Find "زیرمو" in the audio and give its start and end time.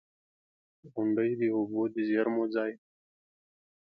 2.09-2.43